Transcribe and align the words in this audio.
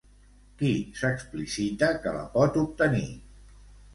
Qui 0.61 0.69
s'explicita 1.01 1.91
que 2.05 2.15
la 2.15 2.25
pot 2.37 2.57
obtenir? 2.65 3.07